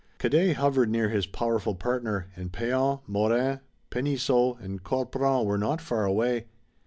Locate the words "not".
5.59-5.79